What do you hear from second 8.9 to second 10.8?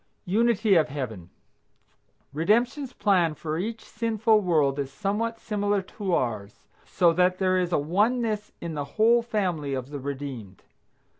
whole family of the redeemed.